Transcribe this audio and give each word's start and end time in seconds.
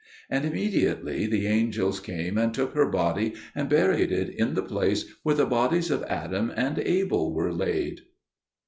And 0.31 0.45
immediately 0.45 1.27
the 1.27 1.45
angels 1.45 1.99
came 1.99 2.35
and 2.35 2.51
took 2.51 2.73
her 2.73 2.87
body, 2.89 3.35
and 3.53 3.69
buried 3.69 4.11
it 4.11 4.29
in 4.29 4.55
the 4.55 4.63
place 4.63 5.05
where 5.21 5.35
the 5.35 5.45
bodies 5.45 5.91
of 5.91 6.01
Adam 6.07 6.51
and 6.55 6.79
Abel 6.79 7.31
were 7.31 7.53
laid. 7.53 8.01